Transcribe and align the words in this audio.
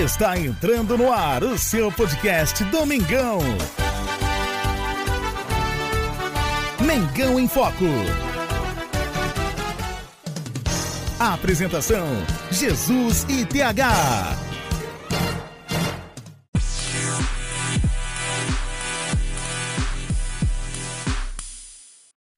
Está 0.00 0.38
entrando 0.38 0.96
no 0.96 1.12
ar 1.12 1.42
o 1.42 1.58
seu 1.58 1.90
podcast 1.90 2.62
Domingão. 2.66 3.40
Mengão 6.86 7.40
em 7.40 7.48
Foco. 7.48 7.84
Apresentação: 11.18 12.06
Jesus 12.48 13.26
e 13.28 13.44
TH. 13.44 14.38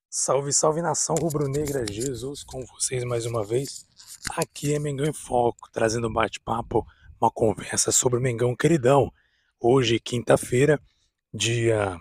Salve, 0.08 0.52
salve 0.54 0.80
nação 0.80 1.14
rubro-negra, 1.14 1.84
Jesus 1.86 2.42
com 2.42 2.64
vocês 2.64 3.04
mais 3.04 3.26
uma 3.26 3.44
vez. 3.44 3.84
Aqui 4.30 4.72
é 4.72 4.78
Mengão 4.78 5.04
em 5.04 5.12
Foco, 5.12 5.68
trazendo 5.70 6.08
um 6.08 6.12
bate-papo, 6.12 6.86
uma 7.20 7.30
conversa 7.30 7.92
sobre 7.92 8.18
o 8.18 8.22
Mengão 8.22 8.56
queridão. 8.56 9.12
Hoje, 9.60 10.00
quinta-feira, 10.00 10.80
dia 11.32 11.98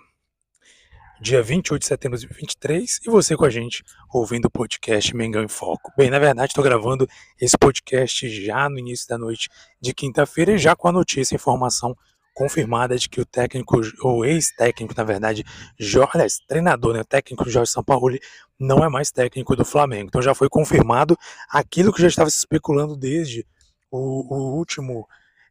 dia 1.22 1.44
28 1.44 1.82
de 1.82 1.86
setembro 1.86 2.18
de 2.18 2.26
2023, 2.28 3.02
e 3.05 3.09
você 3.09 3.36
com 3.36 3.44
a 3.44 3.50
gente 3.50 3.84
ouvindo 4.14 4.45
o 4.45 4.50
podcast 4.50 5.14
Mengão 5.14 5.44
em 5.44 5.50
Foco. 5.50 5.92
Bem, 5.98 6.09
na 6.09 6.18
verdade, 6.18 6.52
estou 6.52 6.64
gravando 6.64 7.05
esse 7.38 7.58
podcast 7.58 8.30
já 8.45 8.70
no 8.70 8.80
início 8.80 9.05
da 9.09 9.18
noite 9.18 9.50
de 9.82 9.94
quinta-feira 9.94 10.54
e 10.54 10.58
já 10.58 10.78
com 10.78 10.88
a 10.88 10.94
notícia, 10.94 11.36
informação 11.36 11.94
confirmada 12.34 12.98
de 12.98 13.09
que 13.09 13.20
o 13.20 13.26
técnico, 13.26 13.81
ou 14.02 14.23
ex-técnico, 14.23 14.94
na 14.95 15.04
verdade, 15.04 15.44
Jorge, 15.78 16.38
treinador, 16.48 16.94
né, 16.94 17.02
o 17.02 17.06
técnico 17.06 17.50
Jorge 17.50 17.70
Sampaoli, 17.70 18.22
não 18.58 18.81
é 18.81 18.88
mais 18.88 19.12
técnico 19.12 19.58
do 19.58 19.66
Flamengo. 19.66 20.08
Então 20.08 20.22
já 20.22 20.34
foi 20.34 20.48
confirmado 20.48 21.17
aquilo 21.50 21.92
que 21.92 22.02
já 22.02 22.08
estava 22.08 22.30
se 22.30 22.38
especulando 22.38 22.95
desde 22.95 23.45
o, 23.91 24.35
o 24.35 24.57
último, 24.57 25.07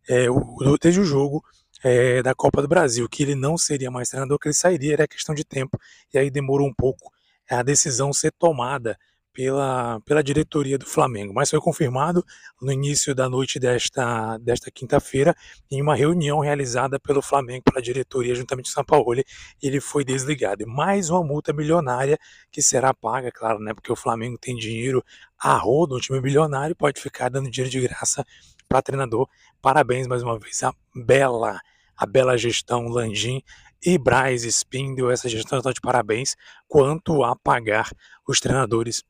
é, 0.09 0.30
o, 0.30 0.77
desde 0.80 1.01
o 1.01 1.05
jogo 1.05 1.45
é, 1.82 2.23
da 2.23 2.35
Copa 2.35 2.63
do 2.63 2.68
Brasil, 2.68 3.09
que 3.09 3.23
ele 3.23 3.35
não 3.35 3.57
seria 3.57 3.90
mais 3.90 4.09
treinador, 4.09 4.38
que 4.38 4.49
ele 4.49 4.54
sairia, 4.54 4.95
era 4.95 5.09
questão 5.09 5.35
de 5.35 5.45
tempo, 5.45 5.79
e 6.13 6.18
aí 6.18 6.30
demorou 6.30 6.66
um 6.66 6.74
pouco 6.74 7.13
a 7.51 7.63
decisão 7.63 8.13
ser 8.13 8.32
tomada 8.32 8.98
pela, 9.39 10.01
pela 10.01 10.21
diretoria 10.21 10.77
do 10.77 10.85
Flamengo, 10.85 11.33
mas 11.33 11.49
foi 11.49 11.61
confirmado 11.61 12.25
no 12.61 12.73
início 12.73 13.15
da 13.15 13.29
noite 13.29 13.61
desta, 13.61 14.37
desta 14.39 14.69
quinta-feira, 14.69 15.33
em 15.71 15.81
uma 15.81 15.95
reunião 15.95 16.41
realizada 16.41 16.99
pelo 16.99 17.23
Flamengo, 17.23 17.63
pela 17.63 17.81
diretoria, 17.81 18.35
juntamente 18.35 18.69
com 18.69 18.75
São 18.75 18.85
Paulo, 18.85 19.15
ele 19.63 19.81
foi 19.81 20.05
desligado. 20.05 20.65
E 20.65 20.66
mais 20.66 21.09
uma 21.09 21.23
multa 21.23 21.53
milionária 21.53 22.19
que 22.51 22.61
será 22.61 22.93
paga, 22.93 23.31
claro, 23.31 23.61
né, 23.61 23.73
porque 23.73 23.93
o 23.93 23.95
Flamengo 23.95 24.37
tem 24.37 24.57
dinheiro 24.57 25.05
a 25.39 25.57
rodo, 25.57 25.95
um 25.95 26.01
time 26.01 26.21
bilionário, 26.21 26.75
pode 26.75 27.01
ficar 27.01 27.29
dando 27.29 27.49
dinheiro 27.49 27.71
de 27.71 27.81
graça 27.81 28.25
para 28.69 28.83
treinador. 28.83 29.29
Parabéns 29.63 30.09
mais 30.09 30.21
uma 30.21 30.37
vez 30.37 30.65
à 30.65 30.75
bela, 30.93 31.61
a 31.97 32.05
bela 32.05 32.37
gestão 32.37 32.89
Landim 32.89 33.41
e 33.81 33.97
Braz 33.99 34.43
Spindle, 34.43 35.13
essa 35.13 35.29
gestão 35.29 35.59
está 35.59 35.71
de 35.71 35.81
parabéns 35.81 36.35
quanto 36.66 37.23
a 37.23 37.37
pagar 37.37 37.89
os 38.27 38.41
treinadores 38.41 39.05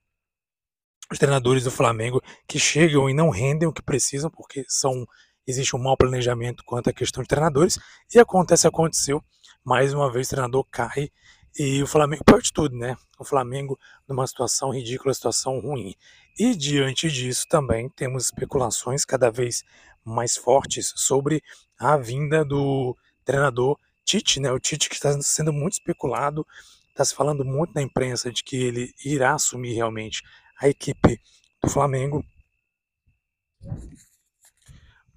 os 1.11 1.19
treinadores 1.19 1.65
do 1.65 1.71
Flamengo 1.71 2.23
que 2.47 2.59
chegam 2.59 3.09
e 3.09 3.15
não 3.15 3.31
rendem 3.31 3.69
o 3.69 3.73
que 3.73 3.83
precisam, 3.83 4.31
porque 4.31 4.65
são 4.69 5.07
existe 5.47 5.75
um 5.75 5.79
mau 5.79 5.97
planejamento 5.97 6.63
quanto 6.67 6.91
à 6.91 6.93
questão 6.93 7.23
de 7.23 7.29
treinadores, 7.29 7.79
e 8.15 8.19
acontece, 8.19 8.67
aconteceu, 8.67 9.25
mais 9.65 9.95
uma 9.95 10.13
vez 10.13 10.27
o 10.27 10.31
treinador 10.31 10.65
cai 10.71 11.11
e 11.59 11.83
o 11.83 11.87
Flamengo 11.87 12.23
perde 12.23 12.53
tudo, 12.53 12.77
né? 12.77 12.97
O 13.19 13.25
Flamengo 13.25 13.79
numa 14.07 14.27
situação 14.27 14.71
ridícula, 14.71 15.13
situação 15.15 15.59
ruim. 15.59 15.95
E 16.39 16.55
diante 16.55 17.11
disso 17.11 17.47
também 17.49 17.89
temos 17.89 18.27
especulações 18.27 19.05
cada 19.05 19.31
vez 19.31 19.65
mais 20.05 20.37
fortes 20.37 20.93
sobre 20.95 21.43
a 21.79 21.97
vinda 21.97 22.45
do 22.45 22.97
treinador 23.25 23.77
Tite, 24.05 24.41
né? 24.41 24.53
O 24.53 24.61
Tite 24.61 24.89
que 24.89 24.95
está 24.95 25.21
sendo 25.21 25.53
muito 25.53 25.75
especulado, 25.75 26.47
está 26.91 27.05
se 27.05 27.15
falando 27.15 27.45
muito 27.45 27.73
na 27.75 27.83
imprensa 27.83 28.31
de 28.31 28.45
que 28.45 28.57
ele 28.57 28.93
irá 29.05 29.35
assumir 29.35 29.75
realmente 29.75 30.23
a 30.61 30.69
equipe 30.69 31.21
do 31.63 31.71
Flamengo 31.71 32.25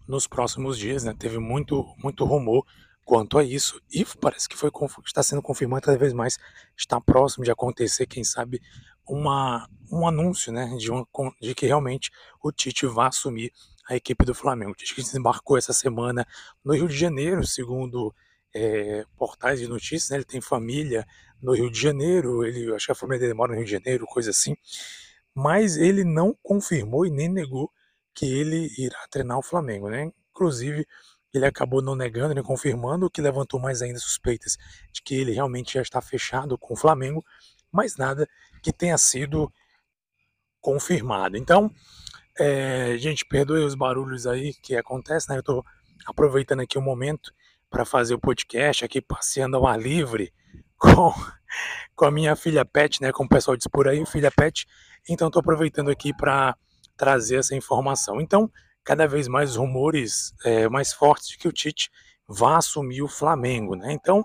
nos 0.07 0.27
próximos 0.27 0.77
dias, 0.77 1.03
né? 1.03 1.15
Teve 1.17 1.39
muito, 1.39 1.85
muito 2.03 2.25
rumor 2.25 2.65
quanto 3.03 3.37
a 3.37 3.43
isso 3.43 3.81
e 3.91 4.05
parece 4.19 4.47
que 4.47 4.55
foi 4.55 4.71
está 5.05 5.23
sendo 5.23 5.41
confirmado 5.41 5.85
cada 5.85 5.97
vez 5.97 6.13
mais 6.13 6.37
está 6.77 7.01
próximo 7.01 7.43
de 7.43 7.51
acontecer, 7.51 8.05
quem 8.05 8.23
sabe 8.23 8.61
uma 9.07 9.67
um 9.91 10.07
anúncio, 10.07 10.53
né, 10.53 10.73
de, 10.77 10.89
uma, 10.89 11.05
de 11.41 11.53
que 11.53 11.65
realmente 11.65 12.11
o 12.41 12.51
Tite 12.51 12.85
vai 12.85 13.07
assumir 13.07 13.51
a 13.89 13.95
equipe 13.95 14.23
do 14.23 14.33
Flamengo. 14.33 14.71
O 14.71 14.75
Tite 14.75 14.95
desembarcou 14.95 15.57
essa 15.57 15.73
semana 15.73 16.25
no 16.63 16.73
Rio 16.73 16.87
de 16.87 16.95
Janeiro, 16.95 17.45
segundo 17.45 18.15
é, 18.55 19.05
portais 19.17 19.59
de 19.59 19.67
notícias, 19.67 20.11
né, 20.11 20.17
ele 20.17 20.23
tem 20.23 20.39
família 20.39 21.05
no 21.41 21.53
Rio 21.53 21.69
de 21.69 21.81
Janeiro, 21.81 22.45
ele 22.45 22.73
acho 22.73 22.85
que 22.85 22.91
a 22.93 22.95
família 22.95 23.19
dele 23.19 23.33
mora 23.33 23.51
no 23.51 23.57
Rio 23.57 23.65
de 23.65 23.71
Janeiro, 23.71 24.05
coisa 24.05 24.29
assim 24.29 24.55
mas 25.35 25.77
ele 25.77 26.03
não 26.03 26.37
confirmou 26.41 27.05
e 27.05 27.09
nem 27.09 27.29
negou 27.29 27.71
que 28.13 28.25
ele 28.25 28.69
irá 28.77 29.07
treinar 29.09 29.37
o 29.37 29.43
Flamengo, 29.43 29.89
né? 29.89 30.11
Inclusive, 30.31 30.85
ele 31.33 31.45
acabou 31.45 31.81
não 31.81 31.95
negando 31.95 32.33
nem 32.33 32.43
confirmando, 32.43 33.05
o 33.05 33.09
que 33.09 33.21
levantou 33.21 33.59
mais 33.59 33.81
ainda 33.81 33.99
suspeitas 33.99 34.57
de 34.91 35.01
que 35.01 35.15
ele 35.15 35.31
realmente 35.31 35.73
já 35.75 35.81
está 35.81 36.01
fechado 36.01 36.57
com 36.57 36.73
o 36.73 36.77
Flamengo, 36.77 37.23
mas 37.71 37.95
nada 37.95 38.27
que 38.61 38.73
tenha 38.73 38.97
sido 38.97 39.51
confirmado. 40.59 41.37
Então, 41.37 41.71
é, 42.37 42.97
gente, 42.97 43.25
perdoe 43.25 43.63
os 43.63 43.75
barulhos 43.75 44.27
aí 44.27 44.53
que 44.53 44.75
acontecem, 44.75 45.29
né? 45.29 45.37
Eu 45.37 45.41
estou 45.41 45.65
aproveitando 46.05 46.61
aqui 46.61 46.77
o 46.77 46.81
momento 46.81 47.33
para 47.69 47.85
fazer 47.85 48.13
o 48.13 48.19
podcast 48.19 48.83
aqui, 48.83 49.01
passeando 49.01 49.55
ao 49.57 49.65
ar 49.65 49.79
livre 49.79 50.33
com, 50.77 51.13
com 51.95 52.05
a 52.05 52.11
minha 52.11 52.35
filha 52.35 52.65
Pet, 52.65 53.01
né? 53.01 53.11
Como 53.11 53.27
o 53.27 53.29
pessoal 53.29 53.55
diz 53.55 53.67
por 53.67 53.87
aí, 53.87 54.05
filha 54.05 54.31
Pet. 54.31 54.67
Então 55.09 55.27
estou 55.27 55.39
aproveitando 55.39 55.89
aqui 55.89 56.13
para 56.13 56.55
trazer 56.95 57.37
essa 57.37 57.55
informação. 57.55 58.21
Então, 58.21 58.49
cada 58.83 59.07
vez 59.07 59.27
mais 59.27 59.55
rumores 59.55 60.33
é, 60.43 60.69
mais 60.69 60.93
fortes 60.93 61.29
de 61.29 61.37
que 61.37 61.47
o 61.47 61.51
Tite 61.51 61.89
vá 62.27 62.57
assumir 62.57 63.01
o 63.01 63.07
Flamengo, 63.07 63.75
né? 63.75 63.91
Então, 63.91 64.23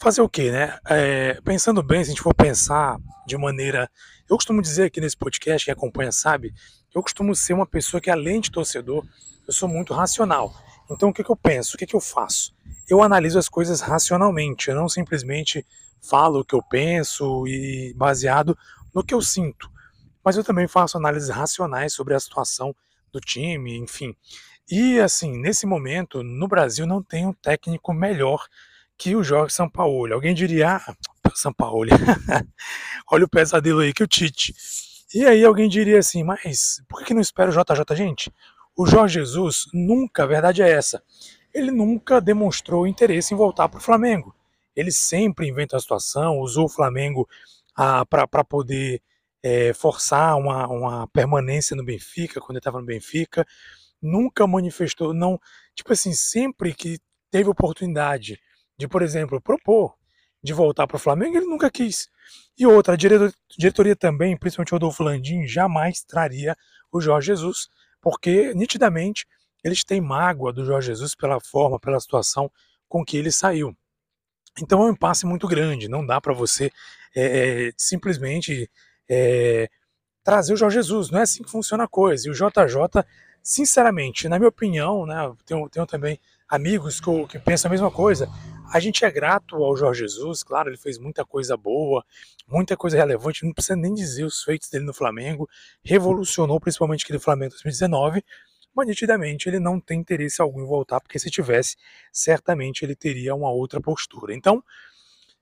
fazer 0.00 0.20
o 0.20 0.28
quê, 0.28 0.50
né? 0.50 0.78
É, 0.88 1.40
pensando 1.42 1.82
bem, 1.82 2.02
se 2.02 2.10
a 2.10 2.14
gente 2.14 2.22
for 2.22 2.34
pensar 2.34 2.96
de 3.26 3.36
maneira. 3.36 3.90
Eu 4.28 4.36
costumo 4.36 4.60
dizer 4.62 4.84
aqui 4.84 5.00
nesse 5.00 5.16
podcast, 5.16 5.64
quem 5.64 5.72
acompanha 5.72 6.12
sabe, 6.12 6.52
eu 6.94 7.02
costumo 7.02 7.34
ser 7.34 7.54
uma 7.54 7.66
pessoa 7.66 8.00
que, 8.00 8.10
além 8.10 8.40
de 8.40 8.50
torcedor, 8.50 9.04
eu 9.46 9.52
sou 9.52 9.68
muito 9.68 9.94
racional. 9.94 10.52
Então, 10.90 11.10
o 11.10 11.12
que, 11.12 11.24
que 11.24 11.30
eu 11.30 11.36
penso? 11.36 11.74
O 11.74 11.78
que, 11.78 11.86
que 11.86 11.96
eu 11.96 12.00
faço? 12.00 12.52
Eu 12.88 13.02
analiso 13.02 13.38
as 13.38 13.48
coisas 13.48 13.80
racionalmente, 13.80 14.68
eu 14.68 14.74
não 14.74 14.88
simplesmente 14.88 15.64
falo 16.00 16.40
o 16.40 16.44
que 16.44 16.54
eu 16.54 16.62
penso 16.62 17.46
e 17.46 17.92
baseado 17.94 18.56
no 18.98 19.04
que 19.04 19.14
eu 19.14 19.22
sinto. 19.22 19.70
Mas 20.24 20.36
eu 20.36 20.42
também 20.42 20.66
faço 20.66 20.98
análises 20.98 21.28
racionais 21.28 21.94
sobre 21.94 22.14
a 22.14 22.20
situação 22.20 22.74
do 23.12 23.20
time, 23.20 23.78
enfim. 23.78 24.14
E 24.68 24.98
assim, 24.98 25.38
nesse 25.38 25.66
momento, 25.66 26.22
no 26.22 26.48
Brasil 26.48 26.86
não 26.86 27.02
tem 27.02 27.24
um 27.24 27.32
técnico 27.32 27.94
melhor 27.94 28.46
que 28.96 29.14
o 29.14 29.22
Jorge 29.22 29.54
Sampaoli. 29.54 30.12
Alguém 30.12 30.34
diria, 30.34 30.76
ah, 30.76 30.94
Sampaoli, 31.32 31.92
olha 33.10 33.24
o 33.24 33.28
pesadelo 33.28 33.80
aí 33.80 33.92
que 33.92 34.02
o 34.02 34.08
Tite. 34.08 34.52
E 35.14 35.24
aí 35.24 35.44
alguém 35.44 35.68
diria 35.68 36.00
assim, 36.00 36.24
mas 36.24 36.82
por 36.88 37.04
que 37.04 37.14
não 37.14 37.20
espera 37.20 37.50
o 37.50 37.52
JJ, 37.52 37.96
gente? 37.96 38.32
O 38.76 38.84
Jorge 38.84 39.20
Jesus 39.20 39.66
nunca, 39.72 40.24
a 40.24 40.26
verdade 40.26 40.60
é 40.60 40.68
essa, 40.68 41.02
ele 41.54 41.70
nunca 41.70 42.20
demonstrou 42.20 42.86
interesse 42.86 43.32
em 43.32 43.36
voltar 43.36 43.68
para 43.68 43.78
o 43.78 43.82
Flamengo. 43.82 44.34
Ele 44.74 44.90
sempre 44.90 45.48
inventa 45.48 45.76
a 45.76 45.80
situação, 45.80 46.40
usou 46.40 46.66
o 46.66 46.68
Flamengo 46.68 47.28
para 48.08 48.44
poder 48.44 49.00
é, 49.42 49.72
forçar 49.72 50.36
uma, 50.36 50.66
uma 50.66 51.08
permanência 51.08 51.76
no 51.76 51.84
Benfica, 51.84 52.40
quando 52.40 52.52
ele 52.52 52.58
estava 52.58 52.80
no 52.80 52.86
Benfica, 52.86 53.46
nunca 54.02 54.46
manifestou, 54.46 55.14
não, 55.14 55.38
tipo 55.74 55.92
assim, 55.92 56.12
sempre 56.12 56.74
que 56.74 56.98
teve 57.30 57.48
oportunidade 57.48 58.38
de, 58.76 58.88
por 58.88 59.02
exemplo, 59.02 59.40
propor 59.40 59.94
de 60.42 60.52
voltar 60.52 60.86
para 60.86 60.96
o 60.96 61.00
Flamengo, 61.00 61.36
ele 61.36 61.46
nunca 61.46 61.70
quis. 61.70 62.08
E 62.56 62.66
outra, 62.66 62.94
a 62.94 62.96
diretoria 63.56 63.96
também, 63.96 64.36
principalmente 64.36 64.72
o 64.72 64.76
Rodolfo 64.76 65.02
Landim, 65.02 65.46
jamais 65.46 66.02
traria 66.02 66.56
o 66.92 67.00
Jorge 67.00 67.28
Jesus, 67.28 67.68
porque 68.00 68.54
nitidamente 68.54 69.26
eles 69.64 69.84
têm 69.84 70.00
mágoa 70.00 70.52
do 70.52 70.64
Jorge 70.64 70.88
Jesus 70.88 71.14
pela 71.14 71.40
forma, 71.40 71.78
pela 71.78 71.98
situação 71.98 72.50
com 72.88 73.04
que 73.04 73.16
ele 73.16 73.30
saiu. 73.30 73.76
Então 74.62 74.82
é 74.82 74.86
um 74.86 74.92
impasse 74.92 75.26
muito 75.26 75.46
grande, 75.46 75.88
não 75.88 76.04
dá 76.04 76.20
para 76.20 76.32
você 76.32 76.70
é, 77.14 77.70
simplesmente 77.76 78.70
é, 79.08 79.68
trazer 80.22 80.52
o 80.52 80.56
Jorge 80.56 80.76
Jesus, 80.76 81.10
não 81.10 81.20
é 81.20 81.22
assim 81.22 81.42
que 81.42 81.50
funciona 81.50 81.84
a 81.84 81.88
coisa. 81.88 82.28
E 82.28 82.30
o 82.30 82.34
JJ, 82.34 83.04
sinceramente, 83.42 84.28
na 84.28 84.38
minha 84.38 84.48
opinião, 84.48 85.06
né, 85.06 85.32
tenho, 85.46 85.68
tenho 85.68 85.86
também 85.86 86.20
amigos 86.48 87.00
que, 87.00 87.26
que 87.26 87.38
pensam 87.38 87.68
a 87.68 87.72
mesma 87.72 87.90
coisa. 87.90 88.28
A 88.72 88.80
gente 88.80 89.04
é 89.04 89.10
grato 89.10 89.56
ao 89.56 89.76
Jorge 89.76 90.00
Jesus, 90.00 90.42
claro, 90.42 90.68
ele 90.68 90.76
fez 90.76 90.98
muita 90.98 91.24
coisa 91.24 91.56
boa, 91.56 92.04
muita 92.46 92.76
coisa 92.76 92.96
relevante, 92.96 93.44
não 93.44 93.52
precisa 93.52 93.76
nem 93.76 93.94
dizer 93.94 94.24
os 94.24 94.42
feitos 94.42 94.68
dele 94.68 94.84
no 94.84 94.92
Flamengo, 94.92 95.48
revolucionou 95.82 96.60
principalmente 96.60 97.04
aquele 97.04 97.18
Flamengo 97.18 97.52
2019, 97.52 98.22
mas 98.78 98.88
nitidamente 98.88 99.48
ele 99.48 99.58
não 99.58 99.80
tem 99.80 100.00
interesse 100.00 100.40
algum 100.40 100.62
em 100.62 100.66
voltar, 100.66 101.00
porque 101.00 101.18
se 101.18 101.30
tivesse, 101.30 101.76
certamente 102.12 102.84
ele 102.84 102.94
teria 102.94 103.34
uma 103.34 103.50
outra 103.50 103.80
postura. 103.80 104.34
Então, 104.34 104.62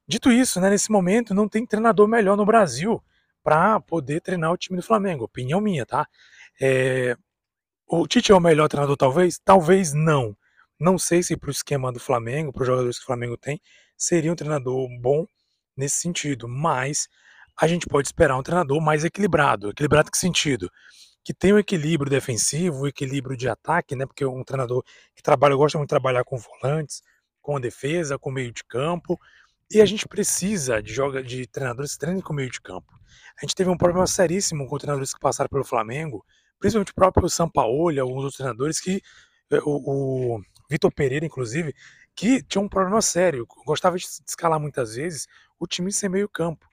dito 0.08 0.32
isso, 0.32 0.60
né, 0.60 0.70
nesse 0.70 0.90
momento 0.90 1.34
não 1.34 1.48
tem 1.48 1.66
treinador 1.66 2.08
melhor 2.08 2.36
no 2.36 2.44
Brasil 2.44 3.02
para 3.42 3.78
poder 3.80 4.20
treinar 4.20 4.52
o 4.52 4.56
time 4.56 4.76
do 4.76 4.82
Flamengo. 4.82 5.24
Opinião 5.24 5.60
minha, 5.60 5.86
tá? 5.86 6.08
É... 6.60 7.16
O 7.86 8.08
Tite 8.08 8.32
é 8.32 8.34
o 8.34 8.40
melhor 8.40 8.68
treinador, 8.68 8.96
talvez? 8.96 9.38
Talvez 9.44 9.92
não. 9.92 10.36
Não 10.80 10.98
sei 10.98 11.22
se 11.22 11.36
para 11.36 11.48
o 11.48 11.52
esquema 11.52 11.92
do 11.92 12.00
Flamengo, 12.00 12.52
para 12.52 12.62
os 12.62 12.66
jogadores 12.66 12.98
que 12.98 13.04
o 13.04 13.06
Flamengo 13.06 13.36
tem, 13.36 13.60
seria 13.96 14.32
um 14.32 14.34
treinador 14.34 14.88
bom 15.00 15.26
nesse 15.76 15.96
sentido, 15.96 16.48
mas 16.48 17.08
a 17.56 17.66
gente 17.66 17.86
pode 17.86 18.08
esperar 18.08 18.36
um 18.36 18.42
treinador 18.42 18.80
mais 18.80 19.04
equilibrado. 19.04 19.70
Equilibrado 19.70 20.10
que 20.10 20.18
sentido? 20.18 20.70
Que 21.26 21.34
tem 21.34 21.52
um 21.52 21.58
equilíbrio 21.58 22.08
defensivo, 22.08 22.84
um 22.84 22.86
equilíbrio 22.86 23.36
de 23.36 23.48
ataque, 23.48 23.96
né? 23.96 24.06
Porque 24.06 24.24
um 24.24 24.44
treinador 24.44 24.84
que 25.12 25.20
trabalha, 25.20 25.56
gosta 25.56 25.76
muito 25.76 25.88
de 25.88 25.90
trabalhar 25.90 26.22
com 26.22 26.38
volantes, 26.38 27.02
com 27.42 27.56
a 27.56 27.58
defesa, 27.58 28.16
com 28.16 28.30
meio 28.30 28.52
de 28.52 28.62
campo. 28.62 29.18
E 29.68 29.80
a 29.80 29.84
gente 29.86 30.06
precisa 30.06 30.80
de, 30.80 30.94
joga, 30.94 31.20
de 31.24 31.44
treinadores 31.48 31.94
que 31.94 31.98
treinem 31.98 32.22
com 32.22 32.32
meio 32.32 32.48
de 32.48 32.60
campo. 32.60 32.92
A 33.36 33.44
gente 33.44 33.56
teve 33.56 33.68
um 33.68 33.76
problema 33.76 34.06
seríssimo 34.06 34.68
com 34.68 34.78
treinadores 34.78 35.12
que 35.12 35.18
passaram 35.18 35.48
pelo 35.48 35.64
Flamengo, 35.64 36.24
principalmente 36.60 36.92
o 36.92 36.94
próprio 36.94 37.28
Sampaoli, 37.28 37.98
alguns 37.98 38.18
outros 38.18 38.36
treinadores 38.36 38.78
que 38.78 39.02
eh, 39.50 39.60
o, 39.64 40.36
o 40.36 40.42
Vitor 40.70 40.92
Pereira, 40.94 41.26
inclusive, 41.26 41.74
que 42.14 42.40
tinha 42.40 42.62
um 42.62 42.68
problema 42.68 43.02
sério. 43.02 43.44
Gostava 43.66 43.98
de 43.98 44.06
escalar 44.24 44.60
muitas 44.60 44.94
vezes 44.94 45.26
o 45.58 45.66
time 45.66 45.92
sem 45.92 46.08
meio 46.08 46.28
campo. 46.28 46.68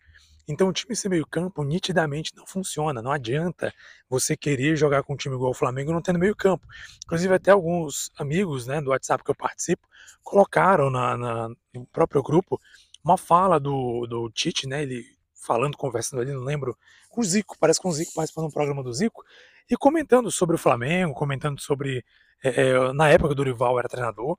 Então 0.48 0.68
o 0.68 0.74
time 0.74 0.95
sem 0.95 1.10
meio 1.10 1.25
campo 1.25 1.63
nitidamente 1.63 2.31
não 2.36 2.45
funciona. 2.45 3.01
Não 3.01 3.12
adianta 3.12 3.74
você 4.10 4.36
querer 4.36 4.75
jogar 4.75 5.04
com 5.04 5.13
um 5.13 5.18
time 5.18 5.36
igual 5.36 5.51
o 5.51 5.56
Flamengo 5.56 5.92
não 5.92 6.01
tendo 6.01 6.19
meio 6.19 6.36
campo. 6.36 6.66
Inclusive 7.06 7.34
até 7.34 7.51
alguns 7.51 8.12
amigos 8.18 8.68
né, 8.68 8.81
do 8.81 8.90
WhatsApp 8.90 9.24
que 9.24 9.31
eu 9.31 9.36
participo 9.36 9.88
colocaram 10.22 10.90
na, 10.90 11.18
na, 11.18 11.50
no 11.74 11.86
próprio 11.88 12.24
grupo 12.24 12.60
uma 13.04 13.18
fala 13.18 13.60
do, 13.60 14.07
do 14.07 14.30
Tite, 14.31 14.68
né? 14.68 14.84
Ele 14.84 15.04
falando, 15.45 15.78
conversando 15.78 16.22
ali, 16.22 16.31
não 16.31 16.42
lembro, 16.42 16.78
com 17.10 17.22
o 17.22 17.24
Zico, 17.24 17.57
parece 17.60 17.81
com 17.81 17.89
o 17.89 17.92
Zico 17.92 18.13
participando 18.13 18.48
do 18.48 18.54
programa 18.54 18.81
do 18.81 18.94
Zico, 18.94 19.24
e 19.69 19.75
comentando 19.75 20.31
sobre 20.31 20.56
o 20.56 20.60
Flamengo, 20.60 21.13
comentando 21.13 21.60
sobre. 21.62 22.04
É, 22.46 22.92
na 22.94 23.10
época 23.10 23.30
que 23.30 23.34
o 23.34 23.36
Dorival 23.36 23.80
era 23.80 23.88
treinador, 23.88 24.38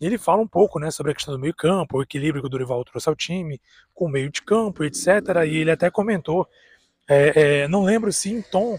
e 0.00 0.06
ele 0.06 0.18
fala 0.18 0.42
um 0.42 0.46
pouco 0.46 0.78
né, 0.78 0.90
sobre 0.90 1.12
a 1.12 1.14
questão 1.14 1.34
do 1.34 1.40
meio 1.40 1.54
campo, 1.54 1.98
o 1.98 2.02
equilíbrio 2.02 2.42
que 2.42 2.46
o 2.46 2.50
Dorival 2.50 2.84
trouxe 2.84 3.08
ao 3.08 3.16
time, 3.16 3.60
com 3.94 4.06
o 4.06 4.08
meio 4.08 4.30
de 4.30 4.42
campo, 4.42 4.84
etc. 4.84 5.06
E 5.46 5.56
ele 5.56 5.70
até 5.70 5.90
comentou, 5.90 6.46
é, 7.08 7.62
é, 7.62 7.68
não 7.68 7.82
lembro 7.82 8.12
se 8.12 8.30
em 8.30 8.42
tom 8.42 8.78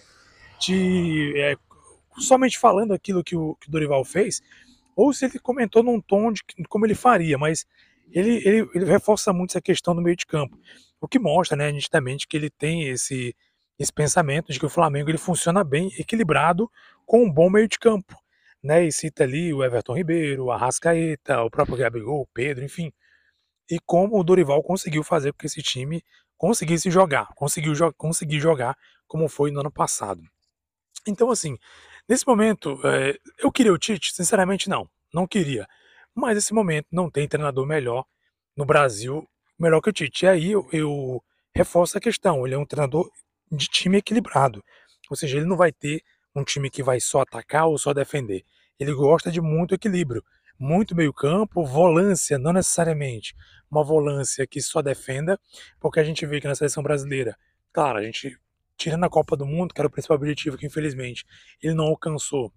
de. 0.60 1.34
É, 1.38 1.56
somente 2.19 2.58
falando 2.58 2.94
aquilo 2.94 3.24
que 3.24 3.36
o, 3.36 3.56
que 3.56 3.68
o, 3.68 3.72
Dorival 3.72 4.04
fez, 4.06 4.42
ou 4.96 5.12
se 5.12 5.25
ele 5.25 5.40
comentou 5.40 5.84
num 5.84 6.00
tom 6.00 6.31
de 6.31 6.42
como 6.69 6.86
ele 6.86 6.96
faria, 6.96 7.38
mas 7.38 7.66
ele, 8.12 8.42
ele, 8.46 8.69
ele 8.74 8.86
reforça 8.86 9.34
muito 9.34 9.52
essa 9.52 9.62
questão 9.62 9.96
do 9.96 10.02
meio 10.02 10.16
de 10.16 10.25
campo. 10.25 10.58
O 11.02 11.08
que 11.08 11.19
mostra, 11.19 11.56
né, 11.56 11.72
nitidamente, 11.72 12.28
que 12.28 12.38
ele 12.38 12.50
tem 12.50 12.88
esse, 12.90 13.36
esse 13.78 13.94
pensamento 13.94 14.52
de 14.52 14.60
que 14.60 14.66
o 14.66 14.69
Flamengo 14.69 15.10
ele 15.10 15.18
funciona 15.18 15.64
bem 15.64 15.92
equilibrado 15.98 16.69
com 17.06 17.24
um 17.24 17.31
bom 17.31 17.50
meio 17.50 17.68
de 17.68 17.78
campo 17.78 18.16
né? 18.63 18.86
E 18.86 18.92
cita 18.92 19.24
ali 19.24 19.54
o 19.54 19.63
Everton 19.63 19.95
Ribeiro, 19.95 20.45
o 20.45 20.51
Arrascaeta, 20.51 21.42
o 21.44 21.50
próprio 21.50 21.77
Gabigol, 21.77 22.21
o 22.21 22.27
Pedro, 22.33 22.63
enfim. 22.65 22.92
E 23.69 23.80
como 23.86 24.19
o 24.19 24.24
Dorival 24.24 24.63
conseguiu 24.63 25.04
fazer 25.04 25.31
com 25.33 25.39
que 25.39 25.48
esse 25.48 25.62
time 25.62 26.04
conseguisse 26.38 26.89
jogar, 26.92 27.27
conseguiu 27.36 27.74
jo 27.75 27.92
conseguir 27.94 28.39
jogar 28.39 28.77
como 29.07 29.27
foi 29.27 29.51
no 29.51 29.59
ano 29.59 29.71
passado. 29.71 30.21
Então, 31.07 31.31
assim, 31.31 31.57
nesse 32.07 32.25
momento, 32.27 32.80
é, 32.86 33.18
eu 33.39 33.51
queria 33.51 33.74
o 33.74 33.77
Tite? 33.77 34.13
Sinceramente, 34.13 34.69
não. 34.69 34.89
Não 35.13 35.27
queria. 35.27 35.68
Mas 36.13 36.36
nesse 36.36 36.54
momento 36.54 36.88
não 36.92 37.09
tem 37.09 37.27
treinador 37.27 37.65
melhor 37.65 38.06
no 38.56 38.65
Brasil, 38.65 39.27
melhor 39.59 39.81
que 39.81 39.89
o 39.89 39.94
Tite. 39.94 40.25
E 40.25 40.27
aí 40.27 40.51
eu, 40.51 40.68
eu 40.71 41.24
reforço 41.56 41.98
a 41.98 42.01
questão: 42.01 42.45
ele 42.45 42.56
é 42.56 42.57
um 42.57 42.65
treinador 42.65 43.09
de 43.51 43.68
time 43.68 43.98
equilibrado. 43.98 44.63
Ou 45.09 45.15
seja, 45.15 45.38
ele 45.38 45.45
não 45.45 45.57
vai 45.57 45.71
ter 45.71 46.04
um 46.39 46.44
time 46.44 46.69
que 46.69 46.84
vai 46.84 47.00
só 47.00 47.22
atacar 47.22 47.68
ou 47.68 47.78
só 47.78 47.94
defender. 47.94 48.45
Ele 48.80 48.94
gosta 48.94 49.31
de 49.31 49.42
muito 49.42 49.74
equilíbrio, 49.74 50.24
muito 50.60 50.95
meio-campo, 50.95 51.66
volância, 51.66 52.38
não 52.38 52.54
necessariamente 52.54 53.36
uma 53.69 53.84
volância 53.84 54.45
que 54.45 54.62
só 54.62 54.81
defenda, 54.81 55.39
porque 55.80 56.00
a 56.00 56.04
gente 56.04 56.25
vê 56.25 56.39
que 56.39 56.48
na 56.48 56.56
seleção 56.56 56.84
brasileira, 56.84 57.36
claro, 57.74 57.98
a 57.98 58.04
gente 58.04 58.39
tirando 58.78 59.04
a 59.04 59.10
Copa 59.10 59.36
do 59.36 59.45
Mundo, 59.45 59.74
que 59.74 59.81
era 59.81 59.88
o 59.88 59.92
principal 59.92 60.16
objetivo 60.16 60.57
que 60.57 60.68
infelizmente 60.68 61.25
ele 61.62 61.74
não 61.74 61.86
alcançou. 61.86 62.54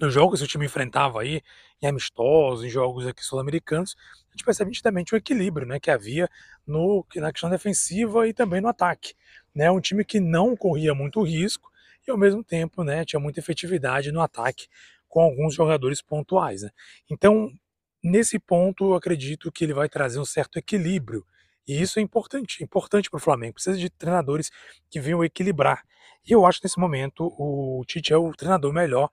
Nos 0.00 0.14
jogos 0.14 0.40
que 0.40 0.46
o 0.46 0.48
time 0.48 0.64
enfrentava 0.64 1.20
aí, 1.20 1.42
em 1.82 1.86
amistosos, 1.86 2.64
em 2.64 2.70
jogos 2.70 3.06
aqui 3.06 3.22
sul-americanos, 3.22 3.94
a 4.28 4.30
gente 4.30 4.44
percebe 4.44 4.70
nitidamente 4.70 5.14
o 5.14 5.16
equilíbrio 5.16 5.66
né, 5.66 5.78
que 5.78 5.90
havia 5.90 6.28
no, 6.66 7.06
na 7.16 7.30
questão 7.30 7.50
defensiva 7.50 8.26
e 8.26 8.32
também 8.32 8.62
no 8.62 8.68
ataque. 8.68 9.14
Né, 9.54 9.70
um 9.70 9.80
time 9.80 10.02
que 10.02 10.18
não 10.18 10.56
corria 10.56 10.94
muito 10.94 11.22
risco, 11.22 11.70
e 12.06 12.10
ao 12.10 12.18
mesmo 12.18 12.44
tempo 12.44 12.84
né, 12.84 13.04
tinha 13.04 13.20
muita 13.20 13.40
efetividade 13.40 14.12
no 14.12 14.20
ataque 14.20 14.66
com 15.08 15.20
alguns 15.20 15.54
jogadores 15.54 16.02
pontuais. 16.02 16.62
Né? 16.62 16.70
Então, 17.10 17.50
nesse 18.02 18.38
ponto, 18.38 18.90
eu 18.90 18.94
acredito 18.94 19.50
que 19.52 19.64
ele 19.64 19.72
vai 19.72 19.88
trazer 19.88 20.18
um 20.18 20.24
certo 20.24 20.58
equilíbrio. 20.58 21.24
E 21.66 21.80
isso 21.80 21.98
é 21.98 22.02
importante, 22.02 22.62
importante 22.62 23.08
para 23.08 23.16
o 23.16 23.20
Flamengo. 23.20 23.54
Precisa 23.54 23.78
de 23.78 23.88
treinadores 23.88 24.50
que 24.90 25.00
venham 25.00 25.24
equilibrar. 25.24 25.82
E 26.26 26.32
eu 26.32 26.44
acho 26.44 26.58
que 26.58 26.66
nesse 26.66 26.78
momento 26.78 27.32
o 27.38 27.82
Tite 27.86 28.12
é 28.12 28.16
o 28.16 28.32
treinador 28.32 28.72
melhor, 28.72 29.10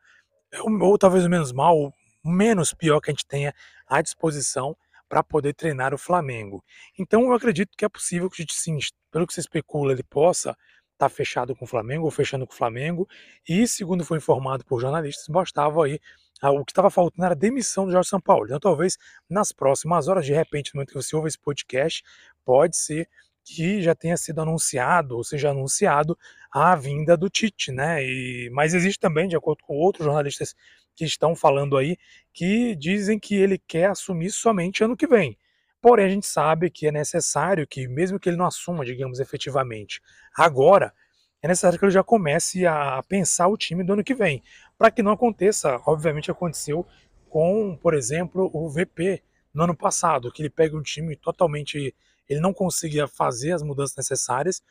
é 0.52 0.62
ou 0.62 0.98
talvez 0.98 1.26
o 1.26 1.30
menos 1.30 1.52
mal, 1.52 1.78
o 2.24 2.30
menos 2.30 2.74
pior 2.74 3.00
que 3.00 3.10
a 3.10 3.14
gente 3.14 3.26
tenha 3.26 3.54
à 3.88 4.02
disposição 4.02 4.76
para 5.08 5.22
poder 5.22 5.54
treinar 5.54 5.94
o 5.94 5.98
Flamengo. 5.98 6.64
Então 6.98 7.24
eu 7.24 7.34
acredito 7.34 7.76
que 7.78 7.84
é 7.84 7.90
possível 7.90 8.30
que 8.30 8.36
o 8.42 8.46
Tite, 8.46 8.54
sim, 8.54 8.78
pelo 9.12 9.28
que 9.28 9.34
se 9.34 9.42
especula, 9.42 9.92
ele 9.92 10.04
possa 10.04 10.58
está 11.02 11.10
fechado 11.10 11.56
com 11.56 11.66
o 11.66 11.68
Flamengo 11.68 12.06
ou 12.06 12.12
fechando 12.12 12.46
com 12.46 12.54
o 12.54 12.56
Flamengo. 12.56 13.08
E, 13.48 13.68
segundo 13.68 14.06
foi 14.06 14.20
informado 14.20 14.64
por 14.64 14.80
jornalistas, 14.80 15.28
bastava 15.28 15.86
aí 15.86 16.00
o 16.44 16.66
que 16.66 16.72
estava 16.72 16.90
faltando 16.90 17.26
era 17.26 17.36
a 17.36 17.38
demissão 17.38 17.86
do 17.86 17.92
Jorge 17.92 18.10
São 18.10 18.20
Paulo. 18.20 18.46
Então, 18.46 18.60
talvez 18.60 18.98
nas 19.30 19.52
próximas 19.52 20.08
horas, 20.08 20.26
de 20.26 20.34
repente, 20.34 20.74
no 20.74 20.80
momento 20.80 20.90
que 20.90 20.96
você 20.96 21.16
ouve 21.16 21.28
esse 21.28 21.40
podcast, 21.40 22.04
pode 22.44 22.78
ser 22.78 23.08
que 23.44 23.82
já 23.82 23.94
tenha 23.94 24.18
sido 24.18 24.42
anunciado, 24.42 25.16
ou 25.18 25.24
seja, 25.24 25.52
anunciado 25.52 26.18
a 26.52 26.76
vinda 26.76 27.16
do 27.16 27.30
Tite, 27.30 27.72
né? 27.72 28.04
E, 28.04 28.50
mas 28.52 28.74
existe 28.74 29.00
também, 29.00 29.28
de 29.28 29.36
acordo 29.36 29.64
com 29.64 29.76
outros 29.76 30.06
jornalistas 30.06 30.56
que 30.96 31.06
estão 31.06 31.36
falando 31.36 31.78
aí, 31.78 31.98
que 32.34 32.76
dizem 32.76 33.20
que 33.20 33.36
ele 33.36 33.60
quer 33.68 33.90
assumir 33.90 34.32
somente 34.32 34.84
ano 34.84 34.98
que 34.98 35.08
vem. 35.08 35.38
Porém, 35.82 36.06
a 36.06 36.10
gente 36.10 36.28
sabe 36.28 36.70
que 36.70 36.88
é 36.88 36.92
necessário 36.92 37.68
que, 37.68 37.88
mesmo 37.88 38.20
que 38.20 38.30
ele 38.30 38.38
não 38.38 38.46
assuma, 38.46 38.86
digamos, 38.86 39.20
efetivamente 39.20 40.00
agora, 40.38 40.94
é 41.42 41.48
necessário 41.48 41.80
que 41.80 41.84
ele 41.84 41.92
já 41.92 42.04
comece 42.04 42.68
a 42.68 43.02
pensar 43.04 43.48
o 43.48 43.58
time 43.58 43.84
do 43.84 43.94
ano 43.94 44.04
que 44.04 44.14
vem. 44.14 44.44
Para 44.78 44.92
que 44.92 45.02
não 45.02 45.12
aconteça, 45.12 45.82
obviamente 45.88 46.30
aconteceu 46.30 46.86
com, 47.28 47.76
por 47.82 47.96
exemplo, 47.96 48.50
o 48.54 48.70
VP 48.70 49.24
no 49.52 49.64
ano 49.64 49.76
passado, 49.76 50.32
que 50.32 50.44
ele 50.44 50.52
pega 50.52 50.78
um 50.78 50.84
time 50.84 51.16
totalmente. 51.16 51.96
Ele 52.30 52.40
não 52.40 52.54
conseguia 52.54 53.08
fazer 53.08 53.54
as 53.54 53.64
mudanças 53.64 53.98
necessárias 53.98 54.62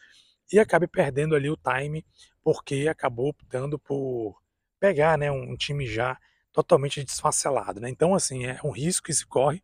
e 0.52 0.60
acabe 0.60 0.86
perdendo 0.86 1.34
ali 1.34 1.50
o 1.50 1.56
time, 1.56 2.06
porque 2.42 2.86
acabou 2.88 3.28
optando 3.28 3.78
por 3.78 4.40
pegar 4.78 5.18
né, 5.18 5.30
um 5.30 5.56
time 5.56 5.86
já 5.86 6.16
totalmente 6.52 7.02
desfacelado. 7.02 7.80
Né? 7.80 7.90
Então, 7.90 8.14
assim, 8.14 8.46
é 8.46 8.60
um 8.62 8.70
risco 8.70 9.06
que 9.06 9.12
se 9.12 9.26
corre 9.26 9.60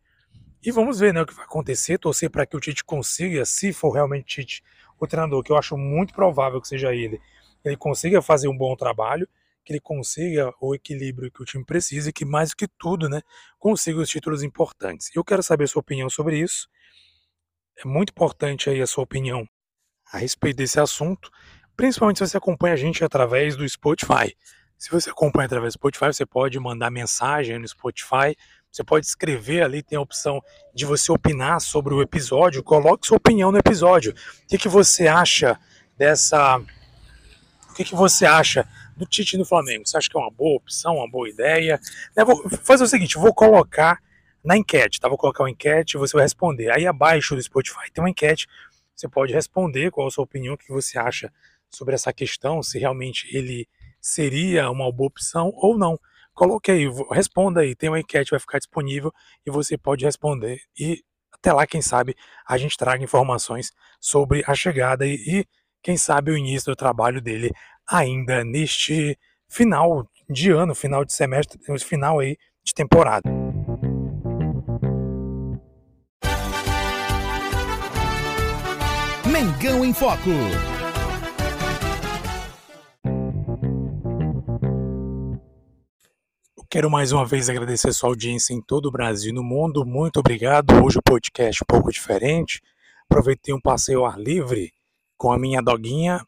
e 0.66 0.72
vamos 0.72 0.98
ver 0.98 1.14
né, 1.14 1.22
o 1.22 1.26
que 1.26 1.32
vai 1.32 1.44
acontecer, 1.44 1.96
torcer 1.96 2.28
para 2.28 2.44
que 2.44 2.56
o 2.56 2.60
Tite 2.60 2.82
consiga, 2.82 3.44
se 3.44 3.72
for 3.72 3.92
realmente 3.92 4.42
Tite 4.42 4.64
o 4.98 5.06
treinador, 5.06 5.40
que 5.44 5.52
eu 5.52 5.56
acho 5.56 5.76
muito 5.76 6.12
provável 6.12 6.60
que 6.60 6.66
seja 6.66 6.92
ele, 6.92 7.20
ele 7.64 7.76
consiga 7.76 8.20
fazer 8.20 8.48
um 8.48 8.56
bom 8.56 8.74
trabalho, 8.74 9.28
que 9.64 9.72
ele 9.72 9.80
consiga 9.80 10.52
o 10.60 10.74
equilíbrio 10.74 11.30
que 11.30 11.40
o 11.40 11.44
time 11.44 11.64
precisa 11.64 12.10
e 12.10 12.12
que, 12.12 12.24
mais 12.24 12.50
do 12.50 12.56
que 12.56 12.66
tudo, 12.66 13.08
né, 13.08 13.22
consiga 13.60 14.00
os 14.00 14.08
títulos 14.08 14.42
importantes. 14.42 15.08
Eu 15.14 15.22
quero 15.22 15.40
saber 15.40 15.64
a 15.64 15.68
sua 15.68 15.80
opinião 15.80 16.10
sobre 16.10 16.36
isso. 16.36 16.68
É 17.78 17.86
muito 17.86 18.10
importante 18.10 18.68
aí 18.68 18.82
a 18.82 18.86
sua 18.88 19.04
opinião 19.04 19.48
a 20.12 20.18
respeito 20.18 20.56
desse 20.56 20.80
assunto, 20.80 21.30
principalmente 21.76 22.18
se 22.18 22.26
você 22.26 22.38
acompanha 22.38 22.74
a 22.74 22.76
gente 22.76 23.04
através 23.04 23.54
do 23.54 23.68
Spotify. 23.68 24.36
Se 24.76 24.90
você 24.90 25.10
acompanha 25.10 25.46
através 25.46 25.74
do 25.74 25.78
Spotify, 25.78 26.06
você 26.06 26.26
pode 26.26 26.58
mandar 26.58 26.90
mensagem 26.90 27.56
no 27.56 27.68
Spotify 27.68 28.36
você 28.76 28.84
pode 28.84 29.06
escrever 29.06 29.62
ali, 29.62 29.82
tem 29.82 29.96
a 29.96 30.00
opção 30.02 30.42
de 30.74 30.84
você 30.84 31.10
opinar 31.10 31.60
sobre 31.60 31.94
o 31.94 32.02
episódio. 32.02 32.62
Coloque 32.62 33.06
sua 33.06 33.16
opinião 33.16 33.50
no 33.50 33.56
episódio. 33.56 34.12
O 34.12 34.46
que, 34.46 34.58
que 34.58 34.68
você 34.68 35.06
acha 35.06 35.58
dessa. 35.96 36.58
O 37.70 37.74
que, 37.74 37.84
que 37.84 37.94
você 37.94 38.26
acha 38.26 38.68
do 38.94 39.06
Tite 39.06 39.38
no 39.38 39.46
Flamengo? 39.46 39.86
Você 39.86 39.96
acha 39.96 40.10
que 40.10 40.16
é 40.16 40.20
uma 40.20 40.30
boa 40.30 40.56
opção, 40.56 40.96
uma 40.96 41.08
boa 41.08 41.28
ideia? 41.28 41.80
Eu 42.14 42.26
vou 42.26 42.50
fazer 42.62 42.84
o 42.84 42.86
seguinte: 42.86 43.16
vou 43.16 43.32
colocar 43.32 43.98
na 44.44 44.58
enquete, 44.58 45.00
tá? 45.00 45.08
Vou 45.08 45.16
colocar 45.16 45.44
uma 45.44 45.50
enquete 45.50 45.96
e 45.96 45.98
você 45.98 46.12
vai 46.12 46.24
responder. 46.24 46.70
Aí 46.70 46.86
abaixo 46.86 47.34
do 47.34 47.42
Spotify 47.42 47.90
tem 47.92 48.04
uma 48.04 48.10
enquete. 48.10 48.46
Você 48.94 49.08
pode 49.08 49.32
responder 49.32 49.90
qual 49.90 50.06
a 50.06 50.10
sua 50.10 50.24
opinião, 50.24 50.54
o 50.54 50.58
que 50.58 50.70
você 50.70 50.98
acha 50.98 51.32
sobre 51.70 51.94
essa 51.94 52.12
questão, 52.12 52.62
se 52.62 52.78
realmente 52.78 53.26
ele 53.34 53.66
seria 54.00 54.70
uma 54.70 54.92
boa 54.92 55.08
opção 55.08 55.50
ou 55.56 55.78
não. 55.78 55.98
Coloque 56.36 56.70
aí, 56.70 56.86
responda 57.10 57.62
aí, 57.62 57.74
tem 57.74 57.88
uma 57.88 57.98
enquete 57.98 58.30
vai 58.30 58.38
ficar 58.38 58.58
disponível 58.58 59.10
e 59.46 59.50
você 59.50 59.78
pode 59.78 60.04
responder 60.04 60.60
e 60.78 61.02
até 61.32 61.50
lá, 61.50 61.66
quem 61.66 61.80
sabe, 61.80 62.14
a 62.46 62.58
gente 62.58 62.76
traga 62.76 63.02
informações 63.02 63.72
sobre 63.98 64.42
a 64.46 64.54
chegada 64.54 65.06
e, 65.06 65.14
e 65.14 65.46
quem 65.82 65.96
sabe 65.96 66.30
o 66.30 66.36
início 66.36 66.70
do 66.70 66.76
trabalho 66.76 67.22
dele 67.22 67.50
ainda 67.88 68.44
neste 68.44 69.18
final 69.48 70.06
de 70.28 70.50
ano, 70.50 70.74
final 70.74 71.06
de 71.06 71.12
semestre, 71.14 71.58
final 71.78 72.18
aí 72.18 72.36
de 72.62 72.74
temporada. 72.74 73.30
Mengão 79.24 79.84
em 79.84 79.94
Foco. 79.94 80.75
Quero 86.68 86.90
mais 86.90 87.12
uma 87.12 87.24
vez 87.24 87.48
agradecer 87.48 87.92
sua 87.92 88.08
audiência 88.08 88.52
em 88.52 88.60
todo 88.60 88.86
o 88.86 88.90
Brasil 88.90 89.30
e 89.30 89.34
no 89.34 89.42
mundo. 89.42 89.86
Muito 89.86 90.18
obrigado. 90.18 90.84
Hoje 90.84 90.98
o 90.98 91.02
podcast 91.02 91.62
um 91.62 91.66
pouco 91.66 91.92
diferente. 91.92 92.60
Aproveitei 93.08 93.54
um 93.54 93.60
passeio 93.60 94.00
ao 94.00 94.06
ar 94.06 94.18
livre 94.18 94.72
com 95.16 95.30
a 95.30 95.38
minha 95.38 95.62
doguinha 95.62 96.26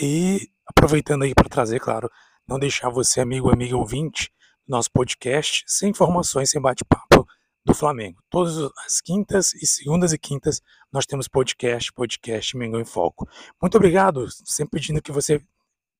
e 0.00 0.48
aproveitando 0.66 1.24
aí 1.24 1.34
para 1.34 1.50
trazer, 1.50 1.80
claro, 1.80 2.10
não 2.48 2.58
deixar 2.58 2.88
você, 2.88 3.20
amigo, 3.20 3.52
amiga 3.52 3.76
ouvinte, 3.76 4.32
nosso 4.66 4.90
podcast 4.90 5.64
sem 5.66 5.90
informações, 5.90 6.50
sem 6.50 6.60
bate-papo 6.62 7.26
do 7.62 7.74
Flamengo. 7.74 8.22
Todas 8.30 8.56
as 8.86 9.02
quintas 9.02 9.52
e 9.52 9.66
segundas 9.66 10.14
e 10.14 10.18
quintas 10.18 10.62
nós 10.90 11.04
temos 11.04 11.28
podcast, 11.28 11.92
podcast 11.92 12.56
Mengão 12.56 12.80
em 12.80 12.86
Foco. 12.86 13.28
Muito 13.60 13.76
obrigado, 13.76 14.26
sempre 14.46 14.80
pedindo 14.80 15.02
que 15.02 15.12
você 15.12 15.42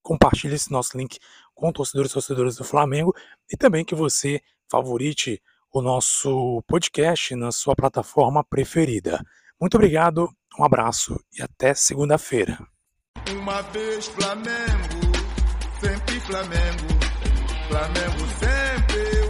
compartilhe 0.02 0.54
esse 0.54 0.70
nosso 0.70 0.96
link 0.96 1.18
com 1.54 1.72
torcedores 1.72 2.10
e 2.10 2.14
torcedoras 2.14 2.56
do 2.56 2.64
Flamengo 2.64 3.14
e 3.50 3.56
também 3.56 3.84
que 3.84 3.94
você 3.94 4.40
favorite 4.70 5.42
o 5.72 5.82
nosso 5.82 6.62
podcast 6.66 7.34
na 7.34 7.52
sua 7.52 7.74
plataforma 7.74 8.44
preferida. 8.44 9.20
Muito 9.60 9.74
obrigado, 9.74 10.30
um 10.58 10.64
abraço 10.64 11.18
e 11.36 11.42
até 11.42 11.74
segunda-feira. 11.74 12.58
Uma 13.30 13.60
vez 13.62 14.06
Flamengo, 14.06 15.12
sempre 15.80 16.20
Flamengo, 16.20 16.86
Flamengo 17.68 18.26
sempre 18.38 19.28